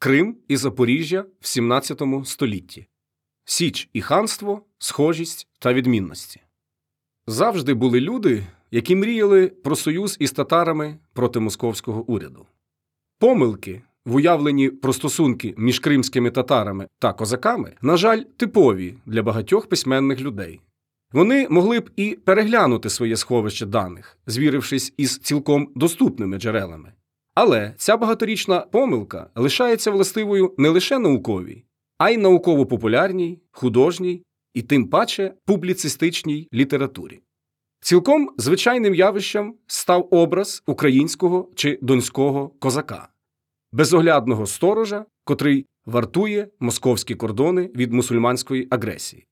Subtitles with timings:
[0.00, 2.86] Крим і Запоріжжя в 17 столітті.
[3.44, 6.40] Січ і ханство, схожість та відмінності.
[7.26, 12.46] Завжди були люди, які мріяли про союз із татарами проти московського уряду.
[13.18, 19.66] Помилки, в уявленні про стосунки між кримськими татарами та козаками, на жаль, типові для багатьох
[19.66, 20.60] письменних людей.
[21.12, 26.92] Вони могли б і переглянути своє сховище даних, звірившись із цілком доступними джерелами.
[27.40, 31.64] Але ця багаторічна помилка лишається властивою не лише науковій,
[31.98, 34.22] а й науково-популярній, художній
[34.54, 37.20] і тим паче публіцистичній літературі.
[37.80, 43.08] Цілком звичайним явищем став образ українського чи донського козака,
[43.72, 49.26] безоглядного сторожа, котрий вартує московські кордони від мусульманської агресії.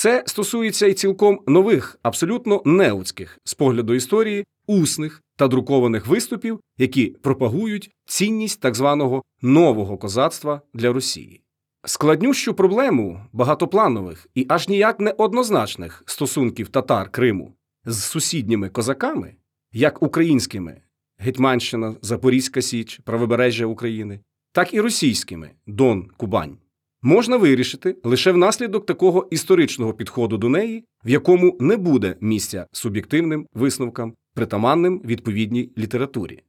[0.00, 7.06] Це стосується і цілком нових, абсолютно неуцьких з погляду історії, усних та друкованих виступів, які
[7.06, 11.40] пропагують цінність так званого нового козацтва для Росії.
[11.84, 19.34] Складнющу проблему багатопланових і аж ніяк не однозначних стосунків татар Криму з сусідніми козаками,
[19.72, 20.80] як українськими
[21.18, 24.20] Гетьманщина, Запорізька Січ, Правобережжя України,
[24.52, 26.58] так і російськими Дон Кубань
[27.02, 33.46] можна вирішити лише внаслідок такого історичного підходу до неї, в якому не буде місця суб'єктивним
[33.54, 36.42] висновкам, притаманним відповідній літературі.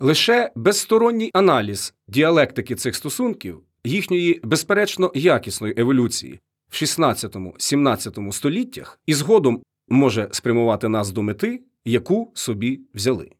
[0.00, 6.40] Лише безсторонній аналіз діалектики цих стосунків, їхньої безперечно якісної еволюції
[6.70, 13.30] в 16-17 століттях і згодом може спрямувати нас до мети, яку собі взяли.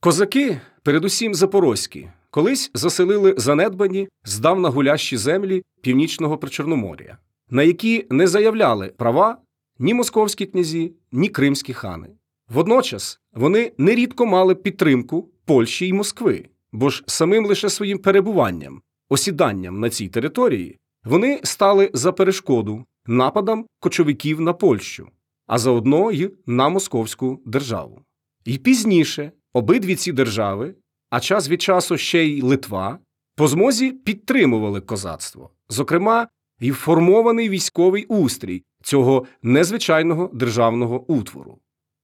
[0.00, 7.18] Козаки, передусім запорозькі, колись заселили занедбані здавна гулящі землі північного Причорномор'я,
[7.50, 9.38] на які не заявляли права
[9.78, 12.08] ні московські князі, ні кримські хани.
[12.48, 19.80] Водночас вони нерідко мали підтримку Польщі й Москви, бо ж самим лише своїм перебуванням, осіданням
[19.80, 25.08] на цій території вони стали за перешкоду нападам кочовиків на Польщу,
[25.46, 28.02] а заодно й на московську державу.
[28.44, 30.74] І пізніше обидві ці держави
[31.14, 32.98] а час від часу ще й Литва,
[33.36, 36.28] по змозі підтримували козацтво, зокрема,
[36.60, 41.58] і формований військовий устрій цього незвичайного державного утвору.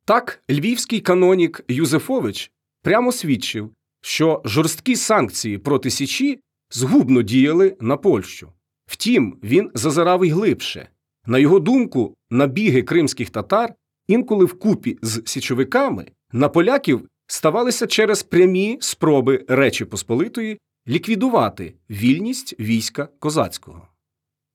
[0.04, 6.40] Так, львівський канонік Юзефович прямо свідчив, що жорсткі санкції проти Січі
[6.70, 8.52] згубно діяли на Польщу.
[8.86, 10.88] Втім, він зазирав і глибше.
[11.26, 13.74] На його думку, набіги кримських татар
[14.08, 20.58] інколи вкупі з січовиками на поляків ставалися через прямі спроби Речі Посполитої
[20.88, 23.88] ліквідувати вільність війська козацького.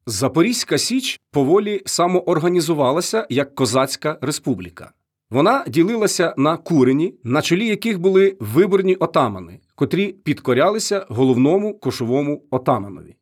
[0.05, 4.91] Запорізька Січ поволі самоорганізувалася як Козацька Республіка.
[5.29, 13.15] Вона ділилася на курені, на чолі яких були виборні отамани, котрі підкорялися головному кошовому отаманові.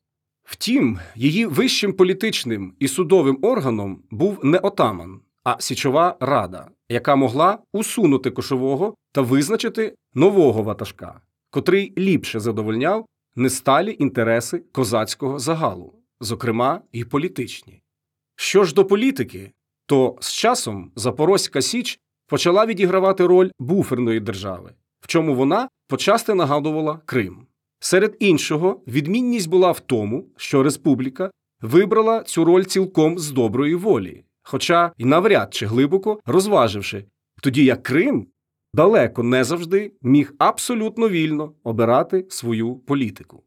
[0.43, 7.59] Втім, її вищим політичним і судовим органом був не отаман, а Січова Рада, яка могла
[7.73, 13.05] усунути кошового та визначити нового ватажка, котрий ліпше задовольняв
[13.35, 17.81] несталі інтереси козацького загалу, зокрема і політичні.
[18.35, 19.51] Що ж до політики,
[19.85, 24.71] то з часом Запорозька Січ почала відігравати роль буферної держави,
[25.01, 27.47] в чому вона почасти нагадувала Крим.
[27.79, 34.23] Серед іншого, відмінність була в тому, що республіка вибрала цю роль цілком з доброї волі,
[34.43, 37.05] хоча й навряд чи глибоко розваживши,
[37.41, 38.27] тоді як Крим
[38.73, 43.43] далеко не завжди міг абсолютно вільно обирати свою політику.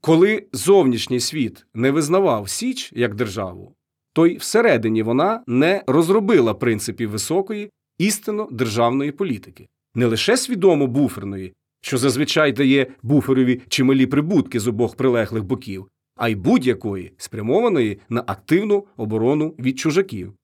[0.00, 3.74] Коли зовнішній світ не визнавав Січ як державу,
[4.12, 11.54] то й всередині вона не розробила принципів високої, істинно державної політики, не лише свідомо буферної,
[11.80, 18.24] що зазвичай дає буферові чималі прибутки з обох прилеглих боків, а й будь-якої спрямованої на
[18.26, 20.34] активну оборону від чужаків,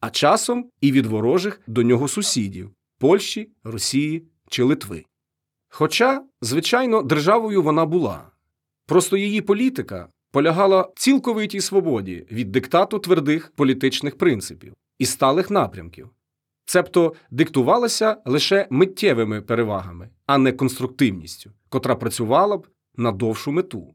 [0.00, 5.04] а часом і від ворожих до нього сусідів Польщі, Росії чи Литви.
[5.68, 8.30] Хоча, звичайно, державою вона була.
[8.86, 16.10] Просто її політика полягала в цілковитій свободі від диктату твердих політичних принципів і сталих напрямків,
[16.64, 22.66] цебто диктувалася лише миттєвими перевагами, а не конструктивністю, котра працювала б
[22.96, 23.94] на довшу мету.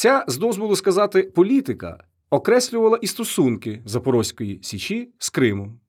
[0.00, 5.80] Ця, з дозволу сказати, політика окреслювала і стосунки Запорозької Січі з Кримом.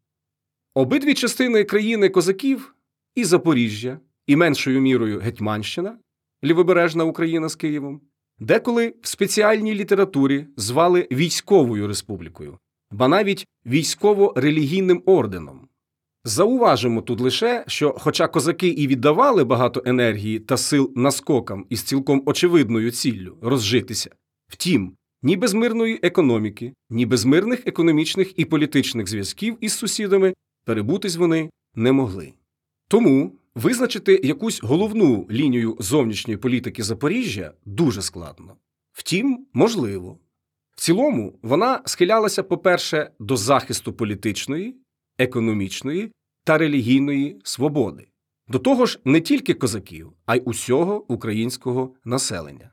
[0.74, 2.76] Обидві частини країни козаків
[3.16, 5.98] і Запоріжжя, і меншою мірою Гетьманщина,
[6.44, 8.02] лівобережна Україна з Києвом,
[8.40, 12.58] деколи в спеціальній літературі звали військовою республікою,
[12.92, 15.68] ба навіть військово-релігійним орденом.
[16.24, 22.24] Зауважимо тут лише, що, хоча козаки і віддавали багато енергії та сил наскокам із цілком
[22.26, 24.10] очевидною ціллю розжитися,
[24.48, 30.34] втім, ні без мирної економіки, ні без мирних економічних і політичних зв'язків із сусідами
[30.66, 32.34] перебутись вони не могли.
[32.88, 38.56] Тому визначити якусь головну лінію зовнішньої політики Запоріжжя дуже складно.
[38.92, 40.18] Втім, можливо.
[40.72, 44.76] В цілому вона схилялася, по-перше, до захисту політичної,
[45.24, 46.12] економічної
[46.44, 48.08] та релігійної свободи,
[48.48, 52.72] до того ж, не тільки козаків, а й усього українського населення.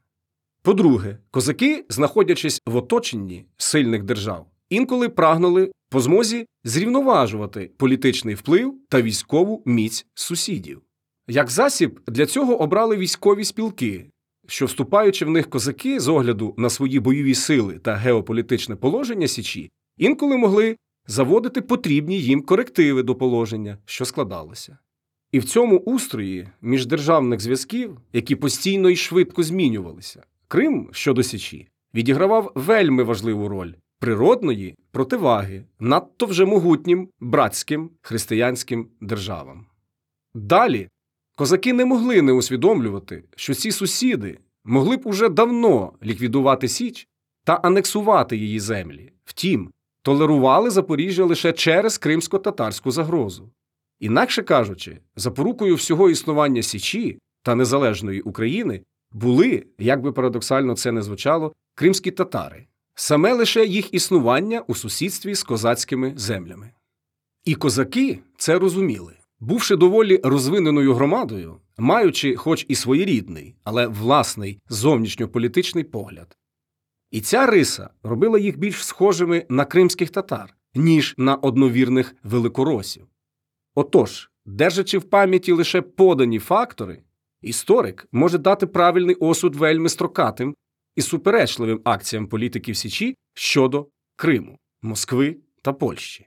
[0.62, 9.02] По-друге, козаки, знаходячись в оточенні сильних держав, інколи прагнули по змозі зрівноважувати політичний вплив та
[9.02, 10.82] військову міць сусідів.
[11.28, 14.10] Як засіб для цього обрали військові спілки,
[14.46, 19.70] що, вступаючи в них козаки з огляду на свої бойові сили та геополітичне положення Січі,
[19.98, 20.76] інколи могли
[21.08, 24.78] заводити потрібні їм корективи до положення, що складалося.
[25.32, 32.52] І в цьому устрої міждержавних зв'язків, які постійно і швидко змінювалися, Крим щодо Січі відігравав
[32.54, 39.66] вельми важливу роль природної противаги надто вже могутнім братським християнським державам.
[40.34, 40.88] Далі
[41.36, 47.08] козаки не могли не усвідомлювати, що ці сусіди могли б уже давно ліквідувати Січ
[47.44, 49.12] та анексувати її землі.
[49.24, 49.70] Втім,
[50.08, 53.50] толерували Запоріжжя лише через кримсько-татарську загрозу.
[54.00, 58.80] Інакше кажучи, запорукою всього існування Січі та незалежної України
[59.12, 65.34] були, як би парадоксально це не звучало, кримські татари, саме лише їх існування у сусідстві
[65.34, 66.70] з козацькими землями.
[67.44, 75.84] І козаки це розуміли, бувши доволі розвиненою громадою, маючи, хоч і своєрідний, але власний зовнішньополітичний
[75.84, 76.36] погляд.
[77.10, 83.06] І ця риса робила їх більш схожими на кримських татар, ніж на одновірних великоросів.
[83.74, 87.02] Отож, держачи в пам'яті лише подані фактори,
[87.42, 90.54] історик може дати правильний осуд вельми строкатим
[90.96, 96.26] і суперечливим акціям політиків Січі щодо Криму, Москви та Польщі.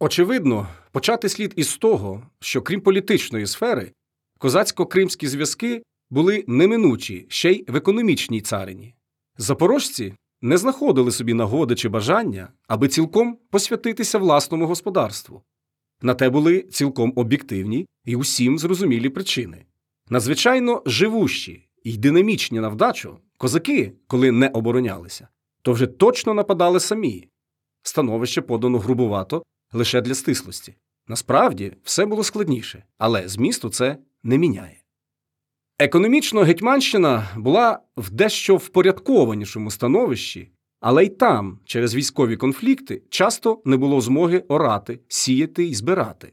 [0.00, 3.92] Очевидно, почати слід із того, що крім політичної сфери,
[4.40, 8.94] козацько-кримські зв'язки були неминучі ще й в економічній царині.
[9.38, 15.42] Запорожці не знаходили собі нагоди чи бажання, аби цілком посвятитися власному господарству.
[16.02, 19.64] На те були цілком об'єктивні і усім зрозумілі причини.
[20.08, 25.28] Надзвичайно живущі й динамічні на вдачу, козаки, коли не оборонялися,
[25.62, 27.28] то вже точно нападали самі.
[27.82, 29.42] Становище подано грубувато
[29.72, 30.74] лише для стислості.
[31.06, 34.77] Насправді все було складніше, але змісту це не міняє.
[35.80, 43.76] Економічно Гетьманщина була в дещо впорядкованішому становищі, але й там, через військові конфлікти, часто не
[43.76, 46.32] було змоги орати, сіяти і збирати.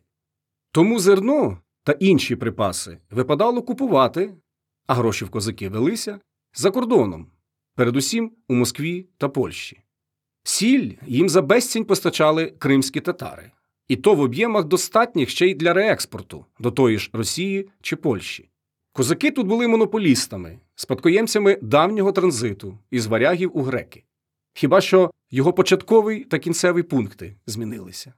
[0.72, 4.34] Тому зерно та інші припаси випадало купувати,
[4.88, 6.20] а гроші в козаки велися
[6.56, 7.28] за кордоном,
[7.76, 9.82] передусім у Москві та Польщі.
[10.44, 13.52] Сіль їм за безцінь постачали кримські татари,
[13.88, 18.50] і то в об'ємах достатніх ще й для реекспорту до тої ж Росії чи Польщі.
[18.98, 24.04] Козаки тут були монополістами, спадкоємцями давнього транзиту із варягів у греки.
[24.54, 28.14] Хіба що його початковий та кінцевий пункти змінилися.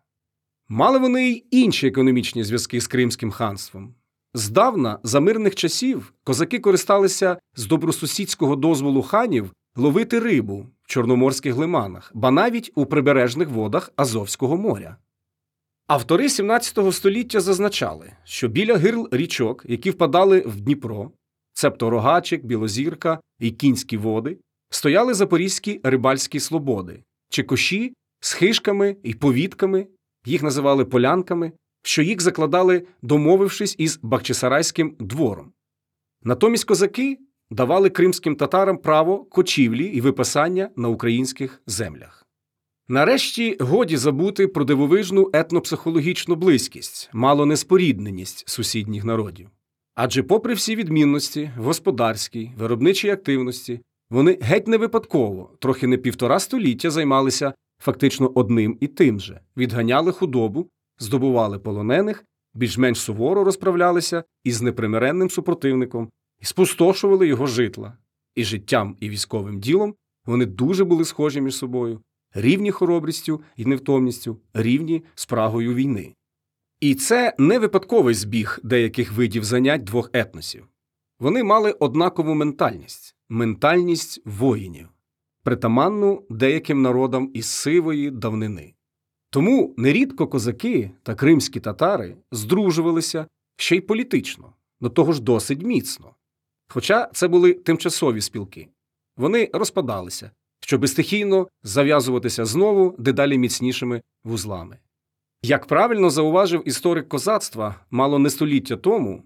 [0.67, 3.95] Мали вони й інші економічні зв'язки з Кримським ханством.
[4.33, 12.11] Здавна, за мирних часів, козаки користалися з добросусідського дозволу ханів ловити рибу в чорноморських лиманах,
[12.13, 14.97] ба навіть у прибережних водах Азовського моря.
[15.87, 21.11] Автори 17 століття зазначали, що біля гирл річок, які впадали в Дніпро,
[21.53, 24.37] цебто Рогачик, Білозірка і Кінські води,
[24.69, 29.87] стояли запорізькі рибальські слободи, чекоші з хишками і повітками,
[30.25, 31.51] їх називали полянками,
[31.83, 35.51] що їх закладали, домовившись із Бахчисарайським двором.
[36.23, 37.17] Натомість козаки
[37.49, 42.26] давали кримським татарам право кочівлі і випасання на українських землях.
[42.89, 49.49] Нарешті годі забути про дивовижну етнопсихологічну близькість, малонеспорідненість сусідніх народів.
[49.95, 53.79] Адже, попри всі відмінності в господарській, виробничій активності,
[54.09, 57.53] вони геть не випадково, трохи не півтора століття займалися
[57.83, 66.09] фактично одним і тим же, відганяли худобу, здобували полонених, більш-менш суворо розправлялися із непримиренним супротивником
[66.41, 67.97] і спустошували його житла.
[68.35, 72.01] І життям, і військовим ділом вони дуже були схожі між собою,
[72.33, 76.13] рівні хоробрістю і невтомністю, рівні спрагою війни.
[76.79, 80.67] І це не випадковий збіг деяких видів занять двох етносів.
[81.19, 84.89] Вони мали однакову ментальність ментальність воїнів,
[85.43, 88.73] притаманну деяким народам із сивої давнини.
[89.29, 96.15] Тому нерідко козаки та кримські татари здружувалися ще й політично, до того ж досить міцно.
[96.67, 98.67] Хоча це були тимчасові спілки.
[99.17, 104.77] Вони розпадалися, щоби стихійно зав'язуватися знову дедалі міцнішими вузлами.
[105.43, 109.23] Як правильно зауважив історик козацтва мало не століття тому,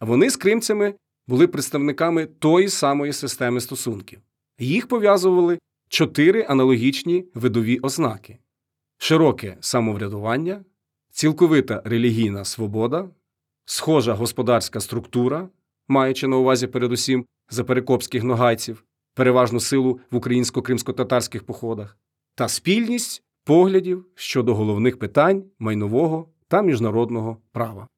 [0.00, 0.94] вони з кримцями
[1.26, 4.20] були представниками тої самої системи стосунків.
[4.58, 8.38] Їх пов'язували чотири аналогічні видові ознаки:
[8.98, 10.64] широке самоврядування,
[11.10, 13.08] цілковита релігійна свобода,
[13.64, 15.48] схожа господарська структура,
[15.88, 18.84] маючи на увазі передусім заперекопських ногайців,
[19.14, 21.98] переважну силу в українсько-кримсько-татарських походах,
[22.34, 27.88] та спільність поглядів щодо головних питань майнового та міжнародного права.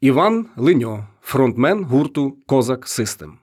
[0.00, 3.38] Іван Линьо, фронтмен гурту Козак Систем.